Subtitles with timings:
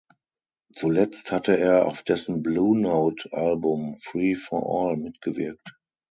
[0.73, 5.79] Zuletzt hatte er auf dessen Blue Note Album "Free for All" mitgewirkt.